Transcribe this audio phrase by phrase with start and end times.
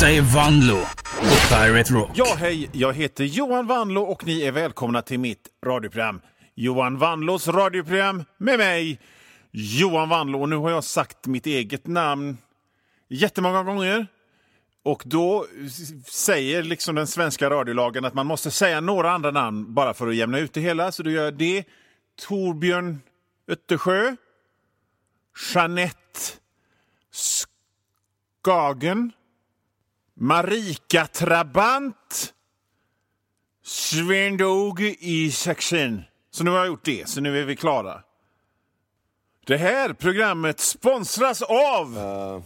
[0.00, 0.80] Detta är Vanlo
[1.20, 2.10] på Pirate Rock.
[2.14, 2.70] Ja, hej!
[2.72, 6.20] Jag heter Johan Vanlo och ni är välkomna till mitt radioprogram.
[6.54, 9.00] Johan Vanlos radioprogram med mig,
[9.50, 10.40] Johan Vanlo.
[10.40, 12.38] Och nu har jag sagt mitt eget namn
[13.08, 14.06] jättemånga gånger.
[14.82, 15.46] Och då
[16.06, 20.16] säger liksom den svenska radiolagen att man måste säga några andra namn bara för att
[20.16, 20.92] jämna ut det hela.
[20.92, 21.64] Så då gör jag det.
[22.28, 23.00] Torbjörn
[23.48, 24.16] Öttersjö.
[25.54, 26.20] Jeanette
[28.42, 29.12] Skagen.
[30.20, 32.32] Marika Trabant.
[33.64, 36.02] Svendog Isaksen.
[36.30, 38.02] Så nu har jag gjort det, så nu är vi klara.
[39.46, 42.42] Det här programmet sponsras av...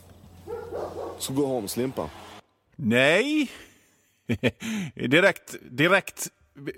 [1.18, 2.10] Ska gå hem Slimpa.
[2.77, 3.51] Nej.
[4.95, 6.29] direkt, direkt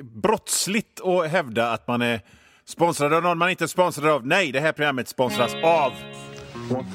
[0.01, 2.21] brottsligt att hävda att man är
[2.65, 4.27] sponsrad av någon man inte är sponsrad av.
[4.27, 5.93] Nej, det här programmet sponsras av...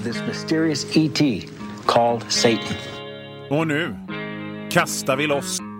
[0.04, 1.50] This mysterious ET
[1.86, 3.01] called Satan.
[3.52, 3.96] Och nu
[4.70, 5.71] kastar vi loss.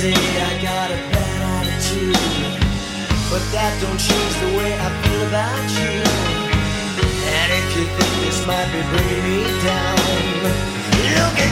[0.00, 2.16] Say I got a bad attitude,
[3.28, 5.92] but that don't change the way I feel about you.
[7.36, 10.00] And if you think this might be bringing me down,
[10.40, 11.49] look again,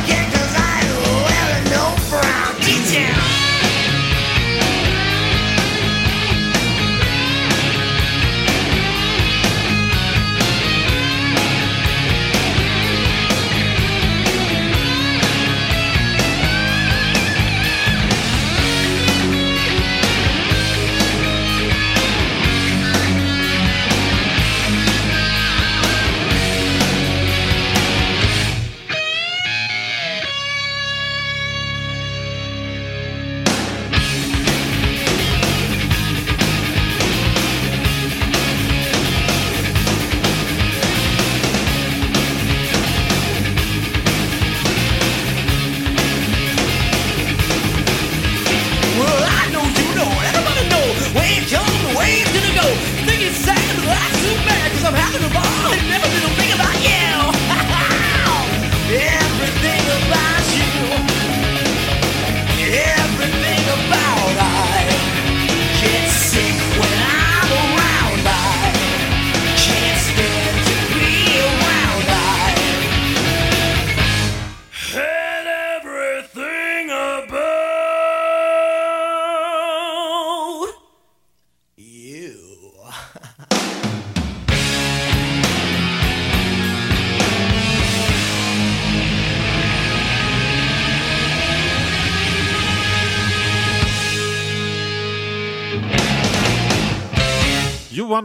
[55.08, 55.47] out of the box.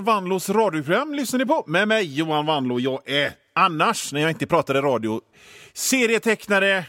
[0.04, 2.80] Johan Wanlås radioprogram lyssnar ni på med mig Johan Wanlå.
[2.80, 5.22] Jag är annars, när jag inte pratar i radio,
[5.74, 6.86] serietecknare,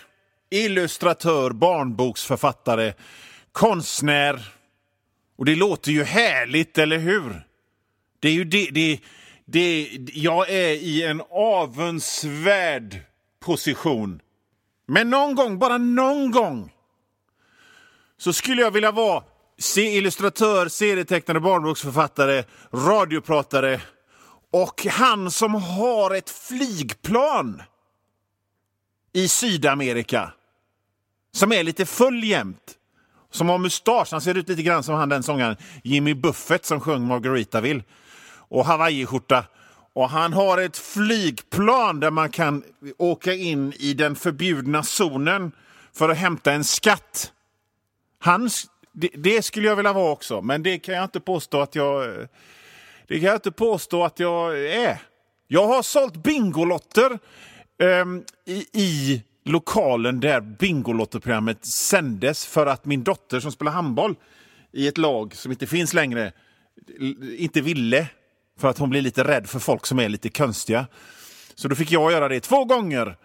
[0.51, 2.95] illustratör, barnboksförfattare,
[3.53, 4.53] konstnär.
[5.39, 7.47] Och det låter ju härligt, eller hur?
[8.21, 9.01] Det är ju det, det,
[9.45, 13.01] det, jag är i en avundsvärd
[13.41, 14.21] position.
[14.87, 16.73] Men någon gång, bara någon gång,
[18.19, 19.23] så skulle jag vilja vara
[19.59, 23.81] se illustratör, serietecknare, barnboksförfattare, radiopratare
[24.53, 27.63] och han som har ett flygplan
[29.13, 30.33] i Sydamerika
[31.35, 32.79] som är lite full jämt.
[33.31, 34.09] Som har mustasch.
[34.11, 37.83] Han ser ut lite grann som han den sångaren Jimmy Buffett som sjöng Margaritaville.
[38.49, 39.45] Och hawaiiskjorta.
[39.93, 42.63] Och han har ett flygplan där man kan
[42.99, 45.53] åka in i den förbjudna zonen
[45.93, 47.33] för att hämta en skatt.
[48.19, 48.51] Han,
[48.95, 52.29] det, det skulle jag vilja vara också, men det kan jag inte påstå att jag...
[53.07, 54.99] Det kan jag inte påstå att jag är.
[55.49, 57.19] Jag har sålt Bingolotter
[57.79, 64.15] um, i, i lokalen där Bingolotterprogrammet sändes för att min dotter som spelar handboll
[64.73, 66.33] i ett lag som inte finns längre
[67.39, 68.09] inte ville
[68.59, 70.87] för att hon blir lite rädd för folk som är lite konstiga.
[71.55, 73.17] Så då fick jag göra det två gånger.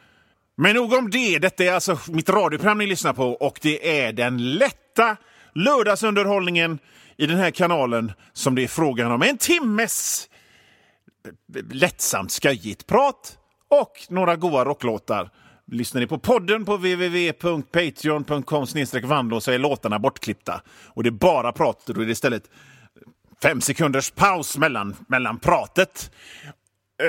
[0.55, 1.39] Men nog om det.
[1.39, 5.17] Detta är alltså mitt radioprogram ni lyssnar på och det är den lätta
[5.55, 6.79] lördagsunderhållningen
[7.17, 9.21] i den här kanalen som det är frågan om.
[9.21, 10.29] En timmes
[11.71, 13.37] lättsamt skojigt prat
[13.69, 15.29] och några goa rocklåtar.
[15.71, 18.65] Lyssnar ni på podden på www.patreon.com
[19.03, 20.61] vandlås så är låtarna bortklippta.
[20.87, 22.43] Och det är bara prat, då är det istället
[23.41, 26.11] fem sekunders paus mellan, mellan pratet.
[27.03, 27.07] Uh,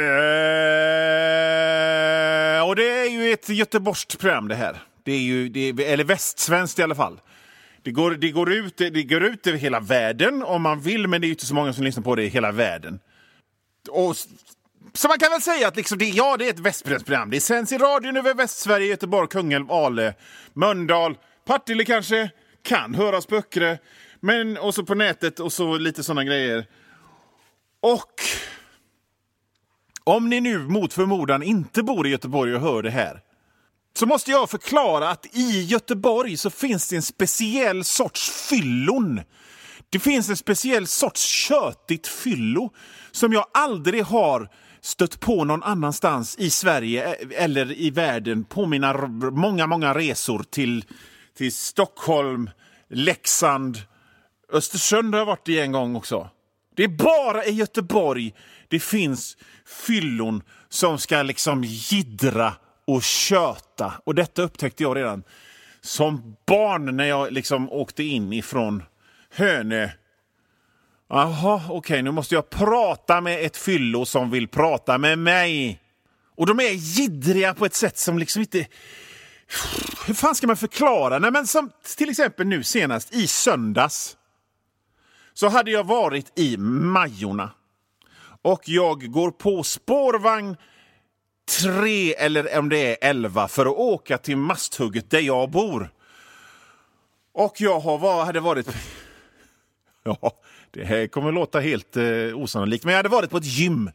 [2.68, 4.76] och det är ju ett göteborgskt program det här.
[5.04, 7.20] Det är ju, det är, eller västsvenskt i alla fall.
[7.82, 11.20] Det går, det, går ut, det går ut över hela världen om man vill, men
[11.20, 13.00] det är inte så många som lyssnar på det i hela världen.
[13.90, 14.16] Och,
[14.92, 17.30] så man kan väl säga att liksom det, ja, det är ett västpressprogram.
[17.30, 20.14] Det sänds i radion över Västsverige, Göteborg, Kungälv, Ale,
[20.52, 22.30] Mölndal, Partille kanske,
[22.62, 23.76] kan höras på Öckerö,
[24.20, 26.66] men och så på nätet och så lite sådana grejer.
[27.80, 28.14] Och
[30.04, 33.20] om ni nu mot förmodan inte bor i Göteborg och hör det här
[34.00, 39.20] så måste jag förklara att i Göteborg så finns det en speciell sorts fyllon.
[39.90, 42.70] Det finns en speciell sorts köttigt fyllo
[43.10, 44.48] som jag aldrig har
[44.80, 48.92] stött på någon annanstans i Sverige eh, eller i världen på mina
[49.30, 50.84] många, många resor till,
[51.36, 52.50] till Stockholm,
[52.90, 53.78] Leksand,
[54.52, 56.30] Östersund har jag varit i en gång också.
[56.76, 58.34] Det är bara i Göteborg
[58.68, 59.36] det finns
[59.86, 62.54] fyllon som ska liksom gidra
[62.94, 63.92] och köta.
[64.04, 65.22] Och detta upptäckte jag redan
[65.80, 68.82] som barn när jag liksom åkte in ifrån
[69.30, 69.88] Hönö.
[71.08, 75.80] Jaha, okej, okay, nu måste jag prata med ett fyllo som vill prata med mig.
[76.36, 78.66] Och de är gidriga på ett sätt som liksom inte...
[80.06, 81.18] Hur fan ska man förklara?
[81.18, 84.16] Nej, men som till exempel nu senast i söndags
[85.34, 87.50] så hade jag varit i Majorna
[88.42, 90.56] och jag går på spårvagn
[91.58, 95.90] tre eller om det är elva för att åka till Masthugget där jag bor.
[97.32, 98.66] Och jag har, hade varit...
[100.02, 100.32] Ja,
[100.70, 102.04] det här kommer låta helt eh,
[102.34, 103.90] osannolikt, men jag hade varit på ett gym.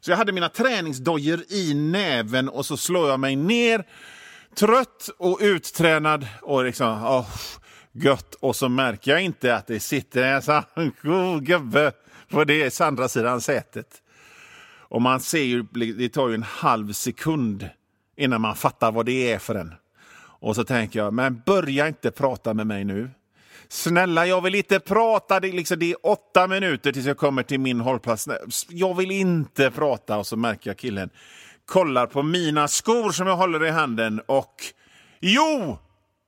[0.00, 3.84] Så jag hade mina träningsdojor i näven och så slår jag mig ner,
[4.54, 7.04] trött och uttränad och liksom...
[7.04, 7.28] Oh,
[7.92, 8.34] gött.
[8.34, 10.62] Och så märker jag inte att det sitter en sån
[11.02, 11.92] god gubbe
[12.30, 14.02] på det andra sidan sätet.
[14.88, 17.68] Och man ser ju, det tar ju en halv sekund
[18.16, 19.74] innan man fattar vad det är för en.
[20.18, 23.10] Och så tänker jag, men börja inte prata med mig nu.
[23.68, 25.40] Snälla, jag vill inte prata.
[25.40, 28.28] Det är, liksom, det är åtta minuter tills jag kommer till min hållplats.
[28.68, 30.18] Jag vill inte prata.
[30.18, 31.10] Och så märker jag killen
[31.66, 34.54] kollar på mina skor som jag håller i handen och
[35.20, 35.78] jo,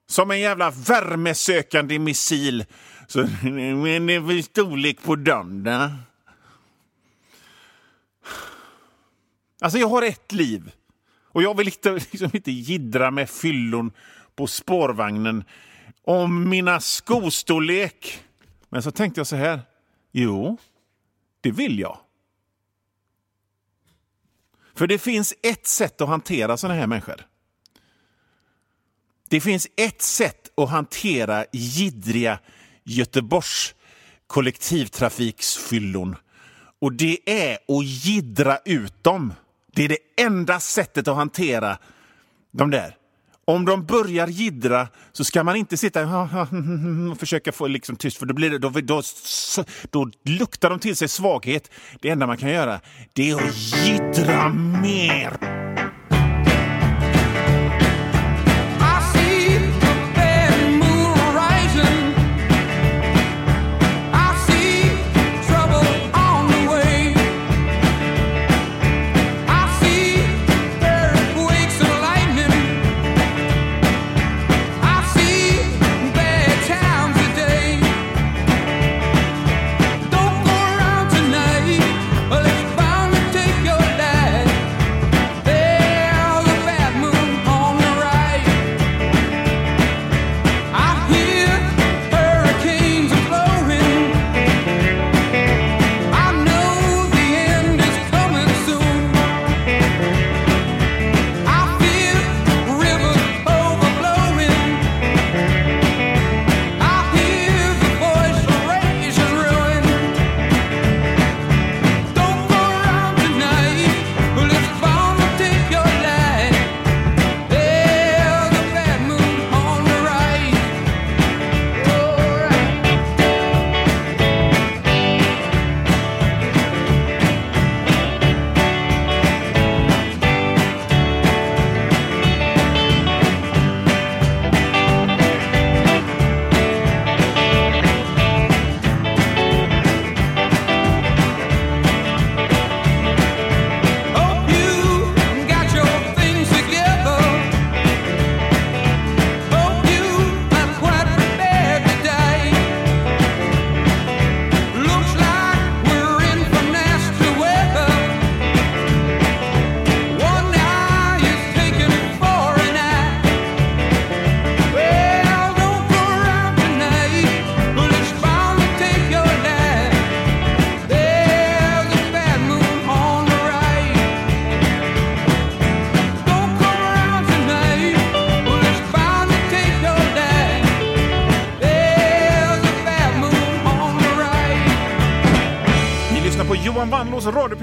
[0.08, 2.64] som en jävla värmesökande missil.
[3.06, 5.90] Så, men det är väl storlek på dem då?
[9.60, 10.72] Alltså jag har ett liv.
[11.22, 13.92] Och jag vill inte, liksom inte gidra med fyllon
[14.36, 15.44] på spårvagnen
[16.02, 18.24] om mina skostorlek.
[18.68, 19.60] Men så tänkte jag så här.
[20.12, 20.58] Jo,
[21.40, 21.98] det vill jag.
[24.74, 27.26] För det finns ett sätt att hantera sådana här människor.
[29.28, 32.38] Det finns ett sätt att hantera gidriga
[32.84, 33.74] Göteborgs
[34.26, 36.16] kollektivtrafiksfyllon
[36.78, 39.34] och det är att gidra ut dem.
[39.78, 41.78] Det är det enda sättet att hantera
[42.52, 42.96] de där.
[43.44, 46.26] om de börjar jiddra så ska man inte sitta
[47.12, 49.02] och försöka få liksom tyst, för då, blir det, då, då,
[49.90, 51.70] då luktar de till sig svaghet.
[52.00, 52.80] Det enda man kan göra
[53.12, 54.48] det är att jiddra
[54.82, 55.57] mer.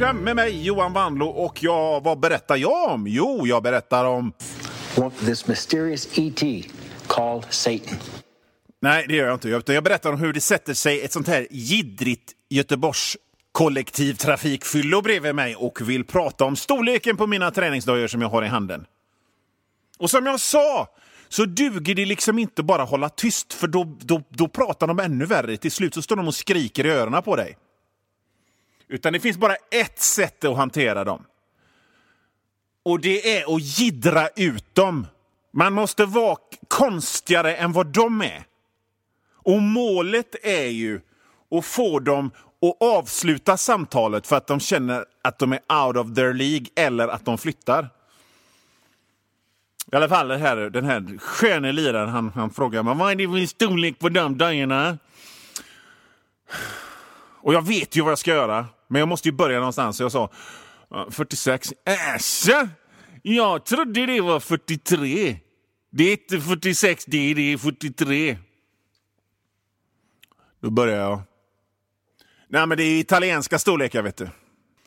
[0.06, 1.28] Radioprogram med mig, Johan Wanlå.
[1.28, 3.08] Och jag, vad berättar jag om?
[3.08, 4.34] Jo, jag berättar om...
[5.26, 6.66] This mysterious ET
[7.08, 7.98] called Satan.
[8.82, 9.50] Nej, det gör jag inte.
[9.50, 13.18] Utan jag berättar om hur det sätter sig ett sånt här jiddrigt Göteborgs
[13.52, 18.48] kollektivtrafikfyllo bredvid mig och vill prata om storleken på mina träningsdojor som jag har i
[18.48, 18.86] handen.
[20.00, 20.88] Och som jag sa
[21.30, 25.26] så duger det liksom inte bara hålla tyst för då, då, då pratar de ännu
[25.26, 25.58] värre.
[25.58, 27.58] Till slut så står de och skriker i öronen på dig.
[28.88, 31.26] Utan det finns bara ett sätt att hantera dem.
[32.84, 35.08] Och det är att jiddra ut dem.
[35.54, 36.38] Man måste vara
[36.68, 38.44] konstigare än vad de är.
[39.34, 41.02] Och målet är ju
[41.52, 46.16] att få dem att avsluta samtalet för att de känner att de är out of
[46.16, 47.90] their League eller att de flyttar.
[49.92, 53.16] I alla fall det här, den här sköne liraren, han, han frågar mig vad är
[53.16, 54.98] det för storlek på de dojorna?
[57.46, 59.98] Och jag vet ju vad jag ska göra, men jag måste ju börja någonstans.
[59.98, 60.30] Så jag sa
[61.10, 61.74] 46.
[61.86, 62.70] Äscha!
[63.22, 65.38] Jag trodde det var 43.
[65.92, 68.38] Det är inte 46, det är, det är 43.
[70.62, 71.22] Då börjar jag.
[72.48, 74.30] Nej, men det är italienska storlekar, vet du.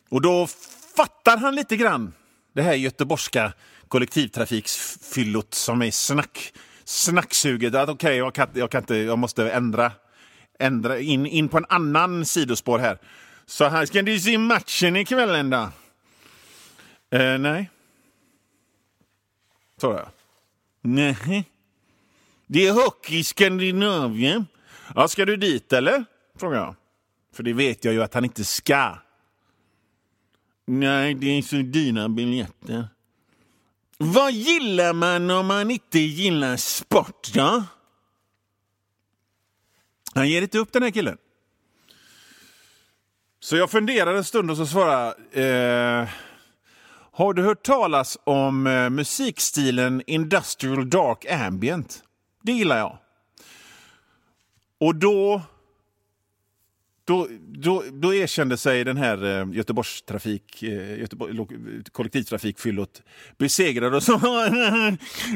[0.09, 0.47] Och då
[0.95, 2.13] fattar han lite grann
[2.55, 3.53] det här göteborgska
[3.87, 7.75] kollektivtrafiksfyllot som är snack, snacksuget.
[7.75, 9.91] Att okej, jag, kan, jag kan inte, jag måste ändra,
[10.59, 12.97] ändra in, in på en annan sidospår här.
[13.45, 15.71] Så här ska du se matchen ikväll ända?
[17.11, 17.69] Eh, nej.
[19.81, 20.07] Sa jag.
[20.81, 21.45] Nej.
[22.47, 24.47] Det är hockey i Skandinavien.
[24.95, 26.05] Ja, ska du dit eller?
[26.39, 26.75] Frågar jag.
[27.33, 28.97] För det vet jag ju att han inte ska.
[30.65, 32.87] Nej, det är så dina biljetter.
[33.97, 37.63] Vad gillar man om man inte gillar sport då?
[40.13, 41.17] Han ger inte upp den här killen.
[43.39, 45.07] Så jag funderar en stund och så svarar
[45.39, 46.07] eh,
[47.11, 52.03] Har du hört talas om eh, musikstilen Industrial Dark Ambient?
[52.43, 52.97] Det gillar jag.
[54.79, 55.41] Och då,
[57.09, 61.35] då, då, då erkände sig den här eh, Göteborgs trafik, eh, Göteborg,
[61.91, 63.01] kollektivtrafikfyllot
[63.37, 64.45] besegrad och sa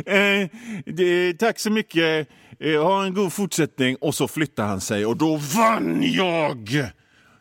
[0.06, 0.50] eh,
[0.86, 2.28] det, tack så mycket,
[2.60, 3.96] eh, ha en god fortsättning.
[3.96, 6.90] Och så flyttade han sig och då vann jag!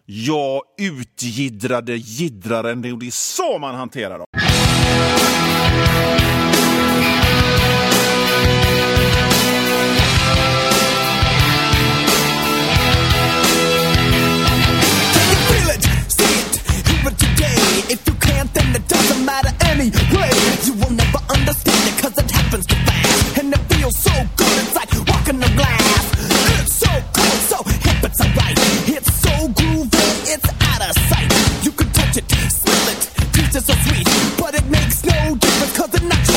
[0.05, 2.83] Jag utgidrade giddraren.
[2.83, 4.27] Det är så man hanterar dem.
[17.93, 19.93] If you can't, then it doesn't matter anyway.
[20.65, 23.39] You will never understand it, cause it happens too fast.
[23.39, 26.05] And it feels so good, it's like walking on glass.
[26.57, 28.57] It's so cool, so hip, it's right.
[28.97, 31.29] It's so groovy, it's out of sight.
[31.63, 33.01] You can touch it, smell it,
[33.35, 34.09] taste it so sweet.
[34.41, 36.32] But it makes no difference, cause it's not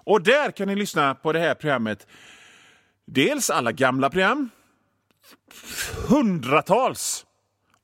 [0.04, 2.06] Och där kan ni lyssna på det här programmet.
[3.06, 4.50] Dels alla gamla program,
[6.08, 7.26] hundratals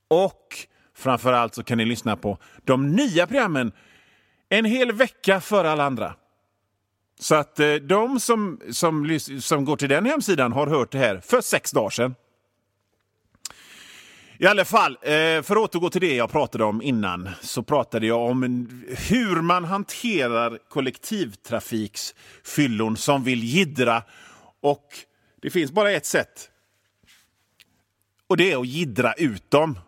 [0.08, 0.66] och
[1.00, 3.72] framför allt så kan ni lyssna på de nya programmen
[4.48, 6.14] en hel vecka före alla andra.
[7.20, 11.20] Så att eh, de som, som, som går till den hemsidan har hört det här
[11.20, 12.14] för sex dagar sedan.
[14.38, 18.06] I alla fall, eh, för att återgå till det jag pratade om innan, så pratade
[18.06, 18.42] jag om
[19.08, 24.02] hur man hanterar kollektivtrafiksfyllon som vill jiddra.
[24.60, 24.86] Och
[25.42, 26.50] det finns bara ett sätt.
[28.26, 29.78] Och det är att jiddra ut dem.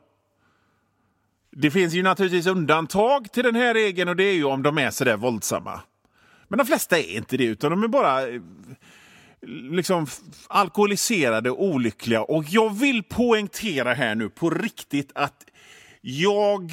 [1.57, 4.79] Det finns ju naturligtvis undantag till den här regeln och det är ju om de
[4.79, 5.81] är sådär våldsamma.
[6.49, 8.41] Men de flesta är inte det, utan de är bara eh,
[9.71, 10.07] liksom
[10.49, 12.23] alkoholiserade och olyckliga.
[12.23, 15.45] Och jag vill poängtera här nu på riktigt att
[16.01, 16.73] jag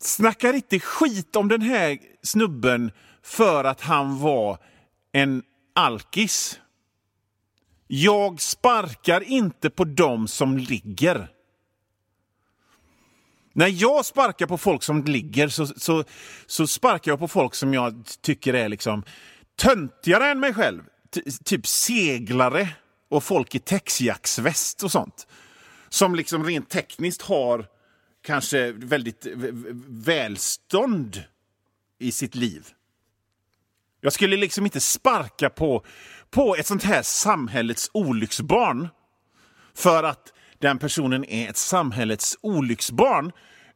[0.00, 4.58] snackar inte skit om den här snubben för att han var
[5.12, 5.42] en
[5.74, 6.60] alkis.
[7.86, 11.35] Jag sparkar inte på dem som ligger.
[13.56, 16.04] När jag sparkar på folk som ligger så, så,
[16.46, 19.04] så sparkar jag på folk som jag tycker är liksom
[19.58, 20.82] töntigare än mig själv.
[21.14, 22.68] T typ seglare
[23.08, 25.26] och folk i texjacksväst och sånt.
[25.88, 27.66] Som liksom rent tekniskt har
[28.24, 29.26] kanske väldigt
[29.86, 31.22] välstånd
[31.98, 32.66] i sitt liv.
[34.00, 35.84] Jag skulle liksom inte sparka på,
[36.30, 38.88] på ett sånt här samhällets olycksbarn
[39.74, 43.32] för att den personen är ett samhällets olycksbarn,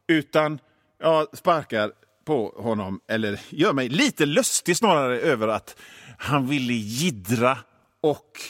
[0.08, 0.58] utan
[0.98, 1.92] jag sparkar
[2.24, 5.76] på honom, eller gör mig lite lustig snarare över att
[6.18, 7.58] han ville gidra
[8.00, 8.40] och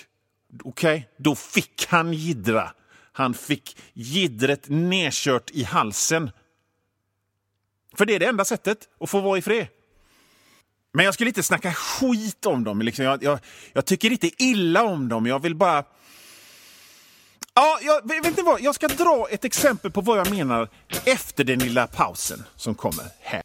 [0.65, 2.73] okej, okay, då fick han gidra.
[3.13, 6.31] Han fick gidret nedkört i halsen.
[7.97, 9.67] För det är det enda sättet att få vara i fred.
[10.93, 12.83] Men jag skulle inte snacka skit om dem.
[12.83, 13.39] Liksom jag, jag,
[13.73, 15.27] jag tycker inte illa om dem.
[15.27, 15.85] Jag vill bara...
[17.61, 18.61] Ja, jag, vet inte vad?
[18.61, 20.69] jag ska dra ett exempel på vad jag menar
[21.05, 23.43] efter den lilla pausen som kommer här.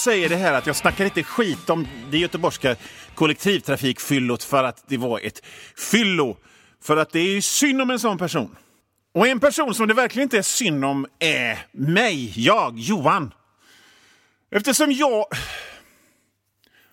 [0.00, 2.76] Säger det här att jag snackar inte skit om det göteborgska
[3.14, 5.44] kollektivtrafikfyllot för att det var ett
[5.76, 6.36] fyllo.
[6.82, 8.56] För att det är ju synd om en sån person.
[9.14, 13.34] Och en person som det verkligen inte är synd om är mig, jag, Johan.
[14.50, 15.24] Eftersom jag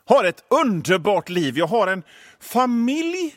[0.05, 1.57] har ett underbart liv.
[1.57, 2.03] Jag har en
[2.39, 3.35] familj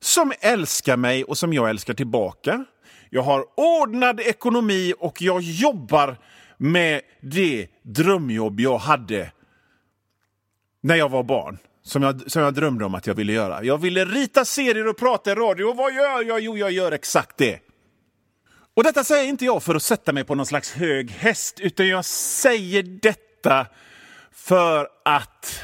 [0.00, 2.64] som älskar mig och som jag älskar tillbaka.
[3.10, 6.16] Jag har ordnad ekonomi och jag jobbar
[6.60, 9.32] med det drömjobb jag hade
[10.80, 11.58] när jag var barn.
[11.82, 13.64] Som jag, som jag drömde om att jag ville göra.
[13.64, 15.64] Jag ville rita serier och prata i radio.
[15.64, 16.40] Och vad gör jag?
[16.40, 17.60] Jo, jag gör exakt det.
[18.74, 21.88] Och detta säger inte jag för att sätta mig på någon slags hög häst, utan
[21.88, 23.66] jag säger detta
[24.30, 25.60] för att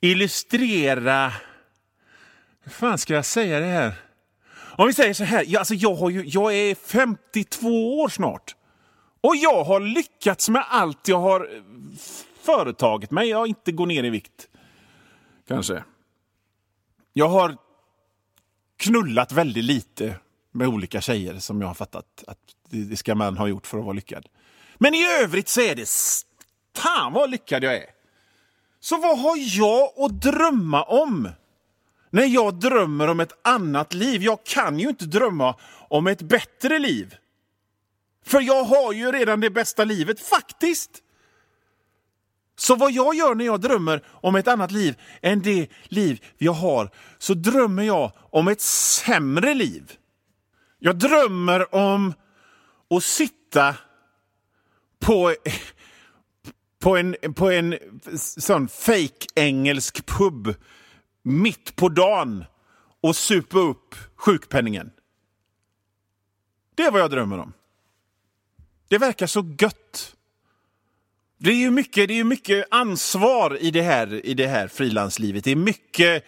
[0.00, 1.32] illustrera...
[2.64, 3.94] Hur fan ska jag säga det här?
[4.76, 8.54] Om vi säger så här, jag, alltså jag, har ju, jag är 52 år snart.
[9.22, 11.62] Och jag har lyckats med allt jag har eh,
[12.42, 13.28] företagit mig.
[13.28, 14.48] Jag har inte gått ner i vikt.
[15.48, 15.84] Kanske.
[17.12, 17.56] Jag har
[18.76, 20.16] knullat väldigt lite
[20.52, 22.38] med olika tjejer som jag har fattat att
[22.70, 24.26] det ska man ha gjort för att vara lyckad.
[24.78, 25.88] Men i övrigt så är det
[26.76, 27.86] fan vad lyckad jag är.
[28.80, 31.28] Så vad har jag att drömma om?
[32.10, 34.22] När jag drömmer om ett annat liv.
[34.22, 35.56] Jag kan ju inte drömma
[35.88, 37.14] om ett bättre liv.
[38.24, 41.02] För jag har ju redan det bästa livet, faktiskt.
[42.56, 46.52] Så vad jag gör när jag drömmer om ett annat liv än det liv jag
[46.52, 49.92] har, så drömmer jag om ett sämre liv.
[50.78, 52.14] Jag drömmer om
[52.90, 53.76] att sitta
[55.00, 55.34] på,
[56.80, 57.78] på en, på en
[58.16, 60.54] sån fake engelsk pub
[61.22, 62.44] mitt på dagen
[63.00, 64.90] och supa upp sjukpenningen.
[66.74, 67.52] Det är vad jag drömmer om.
[68.92, 70.16] Det verkar så gött.
[71.38, 75.44] Det är ju mycket, det är mycket ansvar i det här, i det här frilanslivet.
[75.44, 76.24] Det är mycket,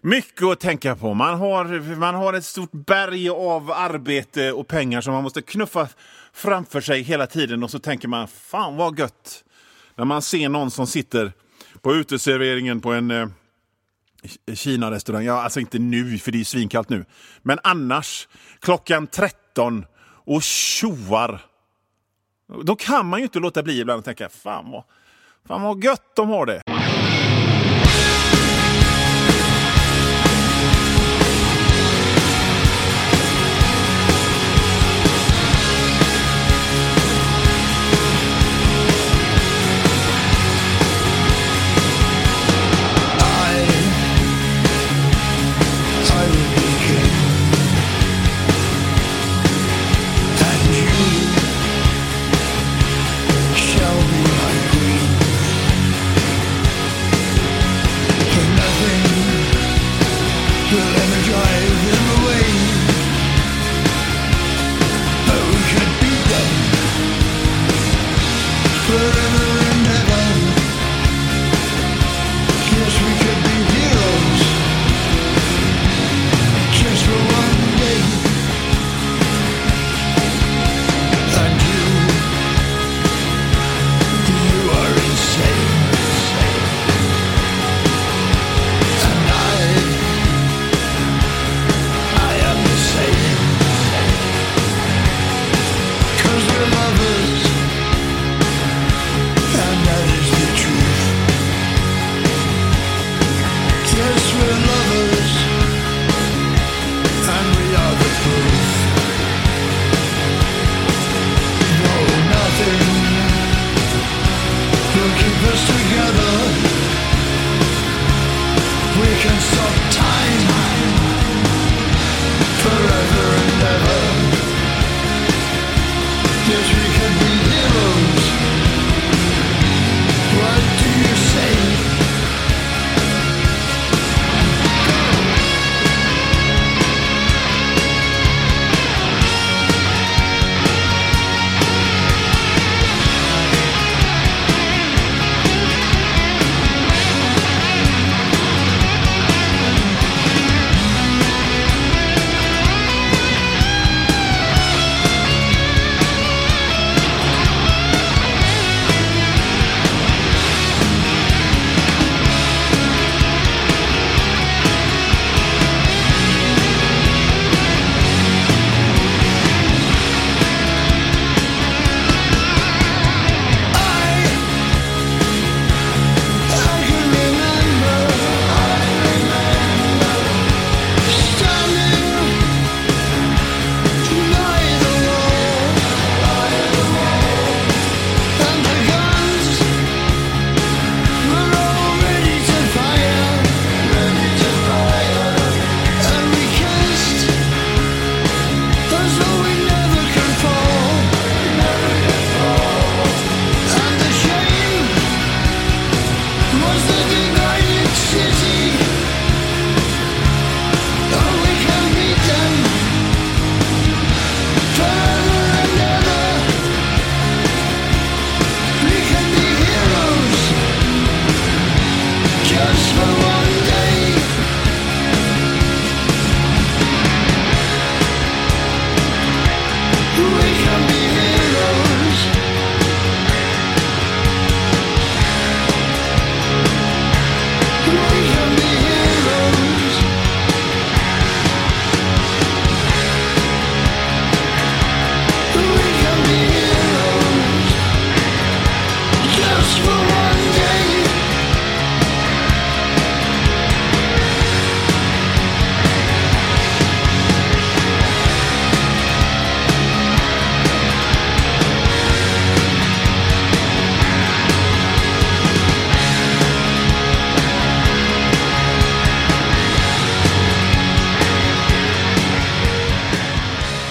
[0.00, 1.14] mycket att tänka på.
[1.14, 5.88] Man har, man har ett stort berg av arbete och pengar som man måste knuffa
[6.32, 9.44] framför sig hela tiden och så tänker man, fan vad gött.
[9.94, 11.32] När man ser någon som sitter
[11.80, 13.28] på uteserveringen på en eh,
[14.54, 15.24] Kina-restaurang.
[15.24, 17.04] Ja, alltså inte nu, för det är svinkallt nu.
[17.42, 18.28] Men annars,
[18.60, 19.84] klockan 13
[20.24, 21.49] och tjoar.
[22.62, 24.84] Då kan man ju inte låta bli ibland att tänka, fan vad,
[25.48, 26.62] fan vad gött de har det.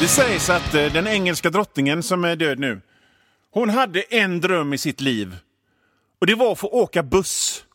[0.09, 2.81] Sägs att eh, den engelska drottningen som är död nu,
[3.51, 5.37] hon hade en dröm i sitt liv.
[6.19, 7.65] Och det var att få åka buss.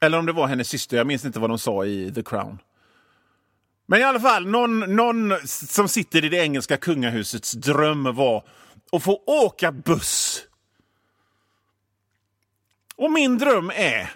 [0.00, 2.58] Eller om det var hennes syster, jag minns inte vad de sa i The Crown.
[3.86, 8.44] Men i alla fall, någon, någon som sitter i det engelska kungahusets dröm var
[8.92, 10.42] att få åka buss.
[12.96, 14.10] Och min dröm är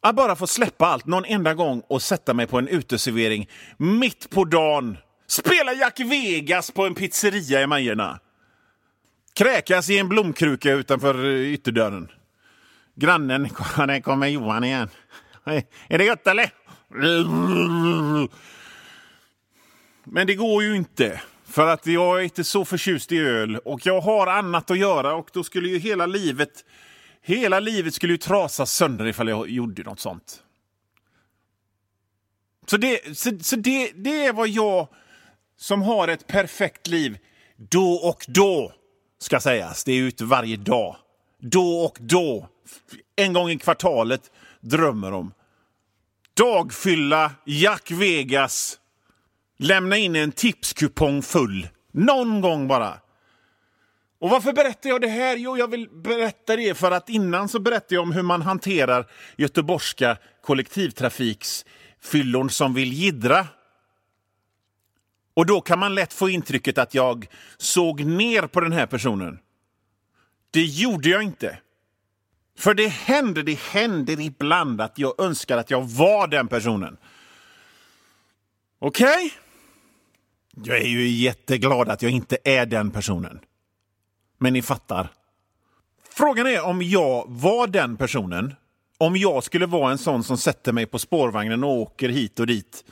[0.00, 4.30] att bara få släppa allt någon enda gång och sätta mig på en uteservering mitt
[4.30, 4.96] på dagen.
[5.26, 8.20] Spela Jack Vegas på en pizzeria i Majerna.
[9.34, 12.08] Kräkas i en blomkruka utanför eh, ytterdörren.
[12.94, 13.42] Grannen,
[13.76, 14.88] där kommer Johan igen.
[15.88, 16.50] Är det gott eller?
[20.04, 21.20] Men det går ju inte.
[21.46, 25.14] För att jag är inte så förtjust i öl och jag har annat att göra
[25.14, 26.64] och då skulle ju hela livet
[27.22, 30.42] Hela livet skulle ju trasas sönder ifall jag gjorde något sånt.
[32.66, 34.88] Så det, så, så det, det är vad jag
[35.56, 37.18] som har ett perfekt liv
[37.56, 38.72] då och då
[39.18, 39.84] ska sägas.
[39.84, 40.96] Det är ute varje dag.
[41.38, 42.48] Då och då,
[43.16, 44.30] en gång i kvartalet,
[44.60, 45.32] drömmer om.
[46.34, 48.78] Dagfylla, Jack Vegas,
[49.56, 51.68] lämna in en tipskupong full.
[51.92, 52.98] Någon gång bara.
[54.20, 55.36] Och varför berättar jag det här?
[55.36, 59.06] Jo, jag vill berätta det för att innan så berättade jag om hur man hanterar
[59.36, 63.46] göteborgska kollektivtrafiksfyllon som vill gidra.
[65.34, 69.38] Och då kan man lätt få intrycket att jag såg ner på den här personen.
[70.50, 71.58] Det gjorde jag inte.
[72.58, 76.96] För det händer, det händer ibland att jag önskar att jag var den personen.
[78.78, 79.06] Okej?
[79.06, 79.30] Okay?
[80.64, 83.40] Jag är ju jätteglad att jag inte är den personen.
[84.42, 85.08] Men ni fattar.
[86.10, 88.54] Frågan är om jag var den personen.
[88.98, 92.46] Om jag skulle vara en sån som sätter mig på spårvagnen och åker hit och
[92.46, 92.84] dit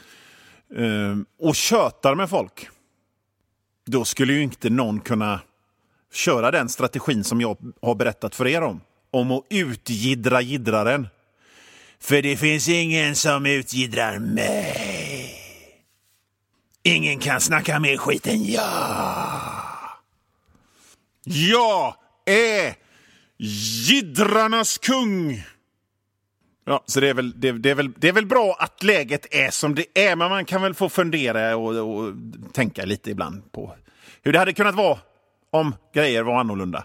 [0.76, 2.68] eh, och tjötar med folk.
[3.86, 5.40] Då skulle ju inte någon kunna
[6.12, 8.80] köra den strategin som jag har berättat för er om.
[9.10, 11.08] Om att utgidra gidraren.
[12.00, 15.34] För det finns ingen som utgidrar mig.
[16.82, 19.47] Ingen kan snacka mer skit än jag.
[21.30, 21.94] Jag
[22.26, 22.74] är
[23.88, 25.44] jiddrarnas kung!
[26.66, 29.34] Ja, så det är, väl, det, det, är väl, det är väl bra att läget
[29.34, 32.14] är som det är, men man kan väl få fundera och, och
[32.52, 33.74] tänka lite ibland på
[34.22, 34.98] hur det hade kunnat vara
[35.50, 36.84] om grejer var annorlunda.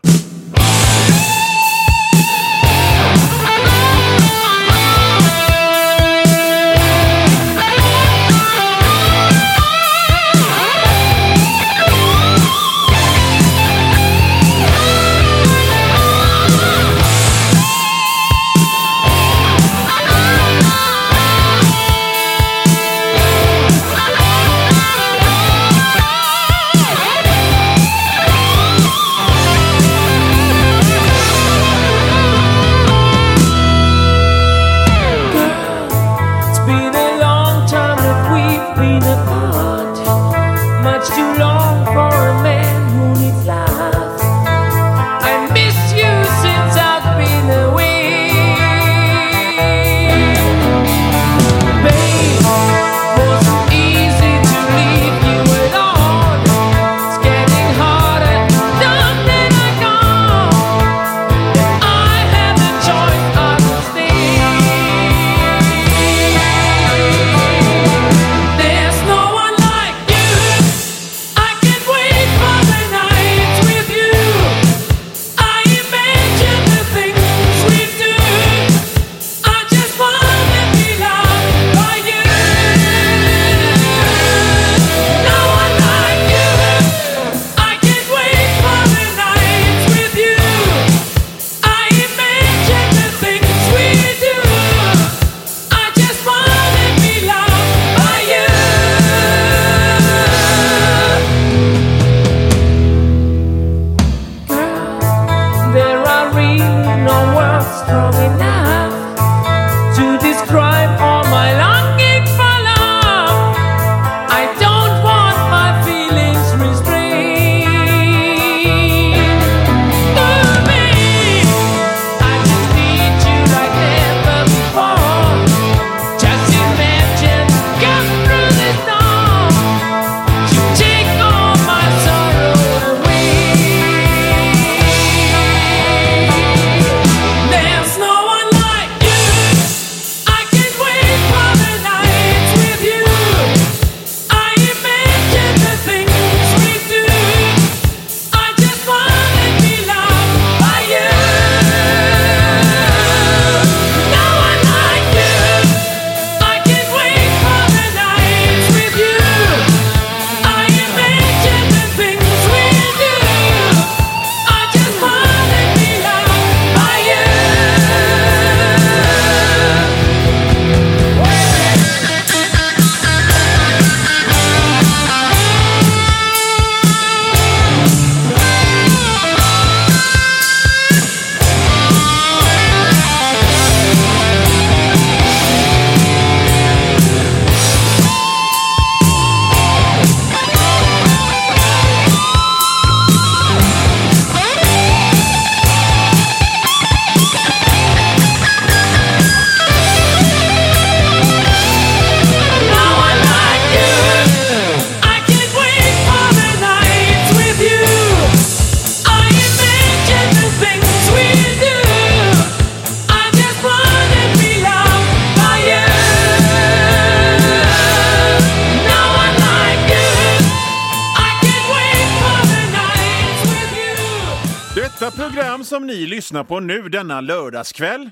[226.33, 228.11] Lyssnar på nu denna lördagskväll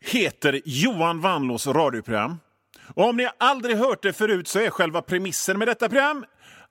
[0.00, 2.40] heter Johan Wanlås radioprogram.
[2.94, 6.24] Och om ni aldrig hört det förut så är själva premissen med detta program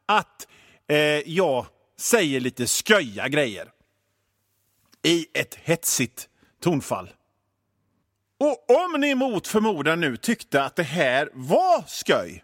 [0.06, 0.47] att
[0.88, 0.97] eh,
[1.30, 1.66] jag
[2.00, 3.68] säger lite sköja grejer
[5.04, 6.30] i ett hetsigt
[6.62, 7.10] tonfall.
[8.39, 12.43] Och om ni mot förmodan nu tyckte att det här var sköj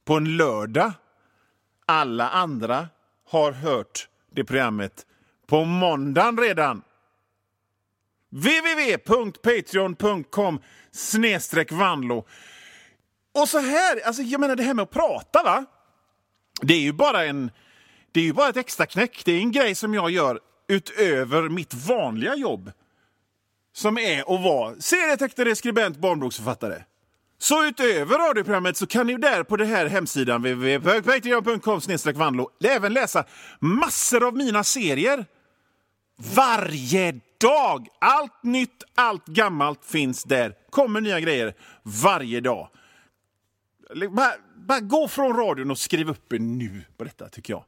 [0.05, 0.91] på en lördag.
[1.85, 2.87] Alla andra
[3.29, 5.05] har hört det programmet
[5.47, 6.81] på måndagen redan.
[8.29, 10.59] www.patreon.com
[10.91, 12.25] snedstreck vanlo.
[13.41, 15.65] Och så här, alltså jag menar det här med att prata va?
[16.61, 17.51] Det är ju bara en
[18.11, 19.21] det är ju bara ett extra knäck.
[19.25, 22.71] Det är en grej som jag gör utöver mitt vanliga jobb.
[23.73, 26.83] Som är att vara serietecknare, skribent, barnboksförfattare.
[27.39, 31.81] Så utöver radioprogrammet så kan ni där på den här hemsidan www.patreon.com
[32.15, 33.25] vanlo även läsa
[33.59, 35.25] massor av mina serier.
[36.35, 37.87] Varje dag!
[37.99, 40.53] Allt nytt, allt gammalt finns där.
[40.69, 42.69] kommer nya grejer varje dag.
[43.93, 47.63] Liksom, bara, bara gå från radion och skriv upp er nu på detta, tycker jag.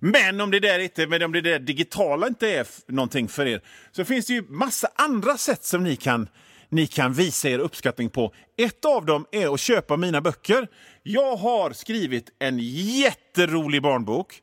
[0.00, 3.60] Men om det där, inte, men om det där digitala inte är någonting för er
[3.92, 6.28] så finns det ju massa andra sätt som ni kan,
[6.68, 8.34] ni kan visa er uppskattning på.
[8.56, 10.68] Ett av dem är att köpa mina böcker.
[11.02, 12.58] Jag har skrivit en
[12.98, 14.42] jätterolig barnbok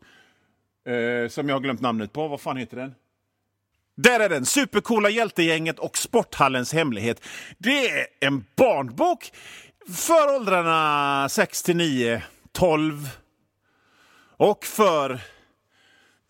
[0.88, 2.28] eh, som jag har glömt namnet på.
[2.28, 2.96] Vad fan heter den?
[3.98, 4.46] Där är den!
[4.46, 7.26] Supercoola hjältegänget och Sporthallens hemlighet.
[7.58, 9.32] Det är en barnbok
[9.90, 13.10] för åldrarna 6 till 9, 12
[14.38, 15.22] och för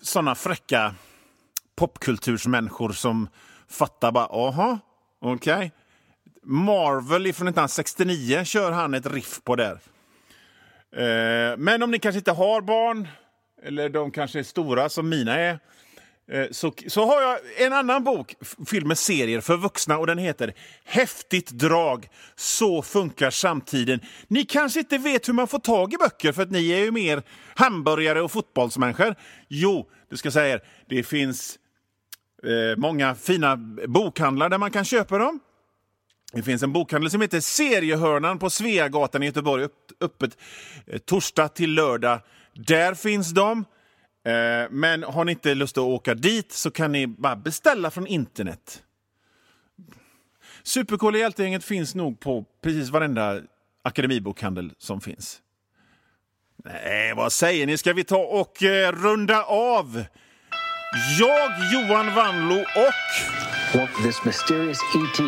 [0.02, 0.96] såna fräcka
[1.76, 3.30] popkultursmänniskor som
[3.70, 4.80] fattar bara, aha,
[5.20, 5.72] okej.
[6.44, 9.80] Marvel ifrån 1969 kör han ett riff på där.
[10.96, 13.08] Eh, men om ni kanske inte har barn,
[13.64, 15.60] eller de kanske är stora som mina är,
[16.32, 18.36] Eh, så, så har jag en annan bok
[18.68, 20.54] fylld med serier för vuxna och den heter
[20.84, 24.00] Häftigt drag, så funkar samtiden.
[24.28, 26.92] Ni kanske inte vet hur man får tag i böcker för att ni är ju
[26.92, 27.24] mer
[27.56, 29.16] hamburgare och fotbollsmänniskor.
[29.48, 31.60] Jo, det ska jag säga er, det finns
[32.44, 33.58] eh, många fina
[33.88, 35.40] bokhandlar där man kan köpa dem.
[36.34, 39.68] Det finns en bokhandel som heter Seriehörnan på Sveagatan i Göteborg,
[40.02, 40.38] öppet
[40.88, 42.20] eh, torsdag till lördag.
[42.54, 43.66] Där finns de.
[44.26, 48.08] Eh, men har ni inte lust att åka dit så kan ni bara beställa från
[48.08, 48.84] internet.
[50.64, 53.42] Supercoola hjältegänget finns nog på precis varenda
[53.84, 55.42] akademibokhandel som finns.
[56.64, 57.78] Nej, vad säger ni?
[57.78, 60.06] Ska vi ta och eh, runda av?
[61.20, 63.32] Jag, Johan Wanlo och
[63.80, 65.22] What this mysterious ET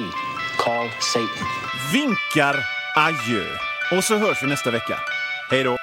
[0.57, 1.47] called Satan.
[1.93, 2.55] vinkar
[2.95, 3.45] adjö.
[3.97, 4.99] Och så hörs vi nästa vecka.
[5.49, 5.77] Hej då!